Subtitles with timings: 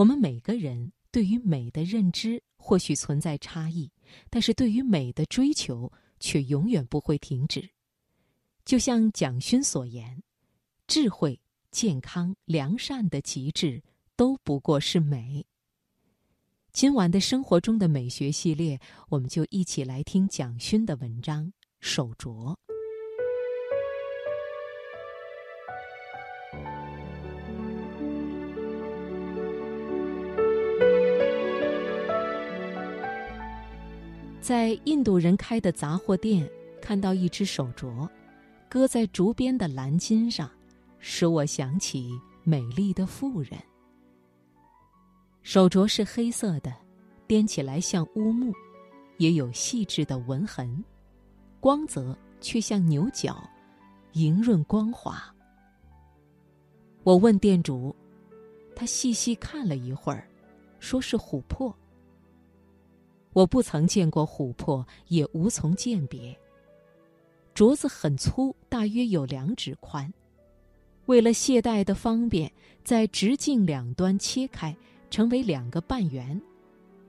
[0.00, 3.92] 我们每个人对于美的认知或许存在差异，
[4.30, 7.68] 但是对于美的追求却永远不会停止。
[8.64, 10.22] 就像蒋勋所言
[10.88, 11.38] ：“智慧、
[11.70, 13.82] 健康、良善的极致，
[14.16, 15.44] 都不过是美。”
[16.72, 18.80] 今晚的生活中的美学系列，
[19.10, 21.44] 我们就一起来听蒋勋的文章
[21.78, 22.54] 《手镯》。
[34.50, 36.50] 在印度人开的杂货店，
[36.82, 38.08] 看到一只手镯，
[38.68, 40.50] 搁在竹编的蓝金上，
[40.98, 42.10] 使我想起
[42.42, 43.52] 美丽的妇人。
[45.44, 46.74] 手镯是黑色的，
[47.28, 48.52] 掂起来像乌木，
[49.18, 50.84] 也有细致的纹痕，
[51.60, 53.48] 光泽却像牛角，
[54.14, 55.32] 莹润光滑。
[57.04, 57.94] 我问店主，
[58.74, 60.26] 他细细看了一会儿，
[60.80, 61.72] 说是琥珀。
[63.32, 66.36] 我不曾见过琥珀，也无从鉴别。
[67.54, 70.12] 镯子很粗，大约有两指宽。
[71.06, 72.50] 为了卸带的方便，
[72.84, 74.74] 在直径两端切开，
[75.10, 76.40] 成为两个半圆，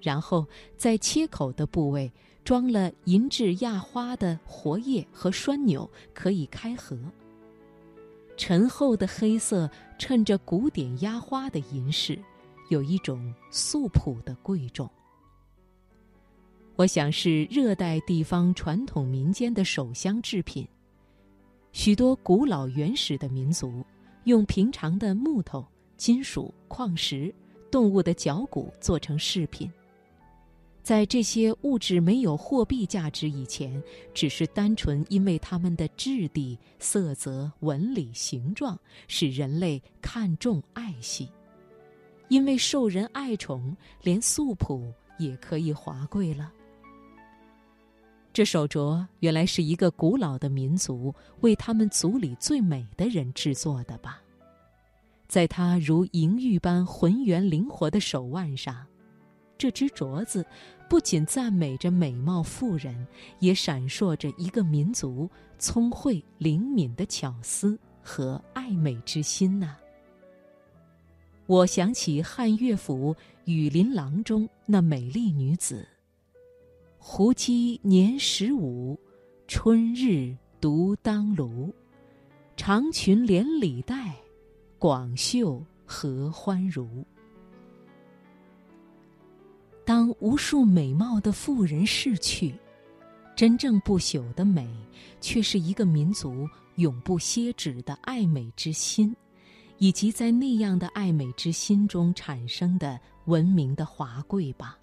[0.00, 2.10] 然后在切口的部位
[2.44, 6.98] 装了银质压花的活页和栓钮，可以开合。
[8.36, 12.18] 沉厚的黑色衬着古典压花的银饰，
[12.70, 14.90] 有一种素朴的贵重。
[16.80, 20.66] 我想是热带地方传统民间的手香制品。
[21.72, 23.84] 许多古老原始的民族
[24.24, 25.62] 用平常的木头、
[25.98, 27.34] 金属、矿石、
[27.70, 29.70] 动物的脚骨做成饰品。
[30.82, 33.82] 在这些物质没有货币价值以前，
[34.14, 38.74] 只是单纯因为它们的质地、色泽、纹理、形状
[39.06, 41.28] 使人类看重爱惜。
[42.28, 46.50] 因为受人爱宠，连素朴也可以华贵了。
[48.32, 54.22] 这手镯原来是一个古老的民族为他们族里最美的人制作的吧？
[55.26, 58.86] 在他如银玉般浑圆灵活的手腕上，
[59.58, 60.46] 这只镯子
[60.88, 63.06] 不仅赞美着美貌妇人，
[63.40, 65.28] 也闪烁着一个民族
[65.58, 69.76] 聪慧灵敏的巧思和爱美之心呐。
[71.46, 73.12] 我想起汉乐府
[73.44, 75.86] 《雨林郎》中那美丽女子。
[77.02, 78.96] 胡姬年十五，
[79.48, 81.74] 春日独当炉。
[82.58, 84.14] 长裙连里带，
[84.78, 86.86] 广袖合欢襦。
[89.82, 92.54] 当无数美貌的妇人逝去，
[93.34, 94.68] 真正不朽的美，
[95.22, 99.16] 却是一个民族永不歇止的爱美之心，
[99.78, 104.76] 以及在那样的爱美之心中产生的文明的华贵吧。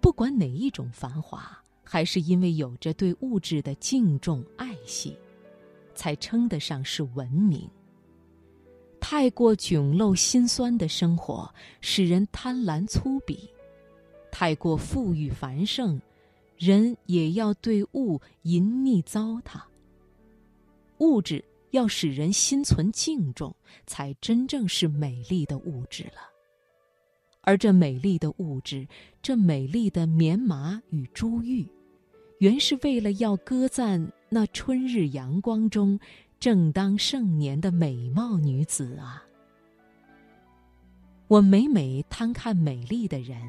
[0.00, 5.16] 不管哪一种繁华，还是因为有着对物质的敬重爱惜，
[5.94, 7.68] 才称得上是文明。
[8.98, 13.36] 太过窘陋心酸的生活，使人贪婪粗鄙；
[14.30, 16.00] 太过富裕繁盛，
[16.56, 19.60] 人也要对物淫溺糟蹋。
[20.98, 23.54] 物质要使人心存敬重，
[23.86, 26.29] 才真正是美丽的物质了。
[27.42, 28.86] 而这美丽的物质，
[29.22, 31.66] 这美丽的棉麻与珠玉，
[32.38, 35.98] 原是为了要歌赞那春日阳光中
[36.38, 39.24] 正当盛年的美貌女子啊！
[41.28, 43.40] 我每每贪看美丽的人，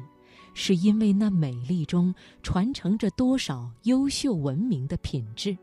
[0.54, 5.56] 是因为那美丽中传承着多少优秀文明的品质。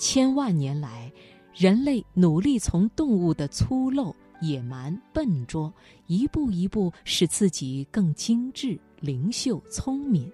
[0.00, 1.12] 千万年来，
[1.54, 4.14] 人类努力从动物的粗陋。
[4.40, 5.72] 野蛮笨拙，
[6.06, 10.30] 一步一步使自己更精致、灵秀、聪明。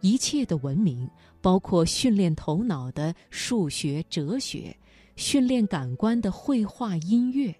[0.00, 1.08] 一切的文明，
[1.40, 4.76] 包括训练头脑的数学、哲学，
[5.16, 7.54] 训练感官的绘画、音乐，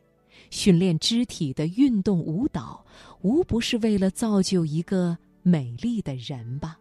[0.51, 2.85] 训练肢体的运动、舞蹈，
[3.23, 6.79] 无不是为了造就一个美丽的人吧？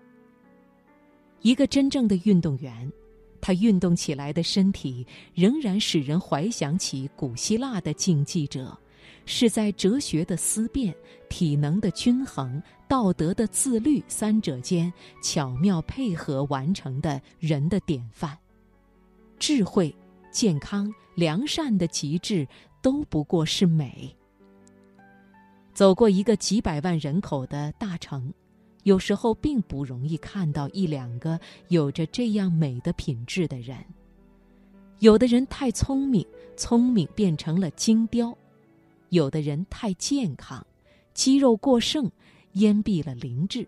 [1.41, 2.91] 一个真正的运动员。
[3.45, 8.75] 他运动起来的身体，仍然使人怀想起古希腊的竞技者，
[9.25, 10.95] 是在哲学的思辨、
[11.27, 14.91] 体能的均衡、道德的自律三者间
[15.21, 18.37] 巧妙配合完成的人的典范。
[19.37, 19.93] 智慧、
[20.31, 22.47] 健康、良善的极致，
[22.81, 24.15] 都不过是美。
[25.73, 28.33] 走过一个几百万人口的大城。
[28.83, 31.39] 有时候并不容易看到一两个
[31.69, 33.77] 有着这样美的品质的人。
[34.99, 36.25] 有的人太聪明，
[36.55, 38.33] 聪明变成了精雕；
[39.09, 40.65] 有的人太健康，
[41.13, 42.09] 肌肉过剩，
[42.53, 43.65] 淹蔽了灵智；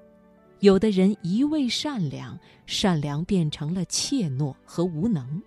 [0.60, 5.42] 有的人一味善良，善良变成了怯懦和无能。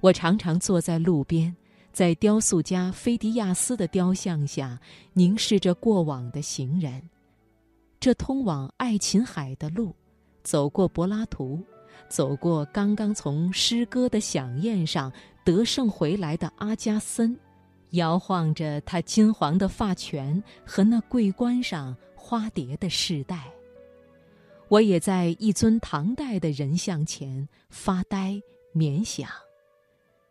[0.00, 1.54] 我常常坐在路边，
[1.92, 4.78] 在雕塑家菲迪亚斯的雕像下，
[5.12, 7.02] 凝视着过往的行人。
[8.04, 9.96] 这通往爱琴海的路，
[10.42, 11.64] 走过柏拉图，
[12.06, 15.10] 走过刚刚从诗歌的飨宴上
[15.42, 17.34] 得胜回来的阿加森，
[17.92, 23.50] 摇晃着他金黄的发圈和那桂冠上花蝶的饰带。
[24.68, 28.38] 我也在一尊唐代的人像前发呆
[28.74, 29.30] 冥想。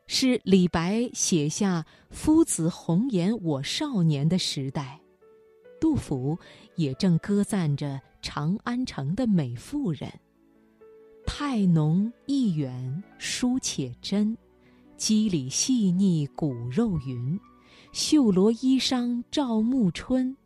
[0.06, 5.00] 是李白写下“夫子红颜我少年”的时代，
[5.84, 6.40] 杜甫
[6.78, 10.10] 也正歌赞着长安城的美妇人。
[11.26, 14.38] 态浓意远书且真，
[14.96, 17.38] 肌理细腻骨肉匀，
[17.92, 20.38] 绣罗衣裳照暮春，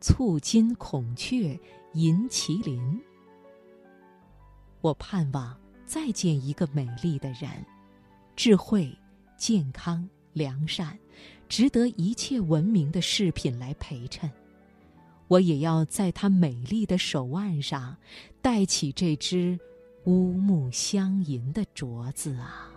[0.00, 1.58] 蹙金孔雀
[1.94, 3.00] 银麒麟。
[4.82, 7.50] 我盼望再见一个美丽的人。
[8.36, 8.96] 智慧、
[9.36, 10.96] 健康、良善，
[11.48, 14.30] 值得一切文明的饰品来陪衬。
[15.28, 17.96] 我也要在她美丽的手腕上，
[18.40, 19.58] 戴起这只
[20.04, 22.70] 乌木镶银的镯子啊！